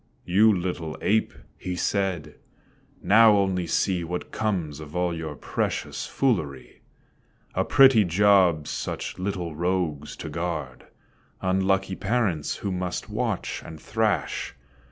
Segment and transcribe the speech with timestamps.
[0.25, 2.33] "You little ape," he said,
[3.03, 6.81] "now only see What comes of all your precious foolery;
[7.53, 10.87] A pretty job such little rogues to guard.
[11.39, 14.55] Unlucky parents who must watch and thrash.